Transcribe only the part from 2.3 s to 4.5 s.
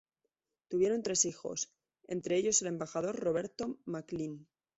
ellos el embajador Roberto MacLean.